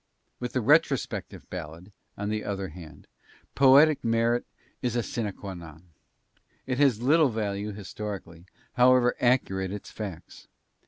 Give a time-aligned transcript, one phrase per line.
[0.39, 3.05] With the retrospective ballad, on the other hand,
[3.53, 4.45] poetic merit
[4.81, 5.89] is a sine qua non.
[6.65, 10.47] It has little value historically, however accurate its facts.